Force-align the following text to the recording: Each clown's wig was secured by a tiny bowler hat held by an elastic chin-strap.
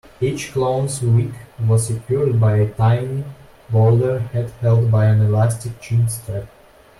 Each 0.19 0.51
clown's 0.51 0.99
wig 1.03 1.31
was 1.63 1.85
secured 1.85 2.39
by 2.41 2.55
a 2.55 2.71
tiny 2.73 3.23
bowler 3.69 4.17
hat 4.33 4.49
held 4.59 4.89
by 4.89 5.05
an 5.05 5.21
elastic 5.21 5.79
chin-strap. 5.79 6.47